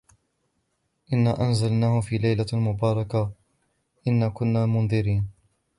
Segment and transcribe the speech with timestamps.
[1.13, 3.33] إنا أنزلناه في ليلة مباركة
[4.07, 5.27] إنا كنا منذرين